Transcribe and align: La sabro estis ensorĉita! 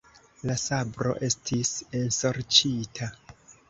La 0.49 0.55
sabro 0.61 1.13
estis 1.29 1.75
ensorĉita! 2.03 3.17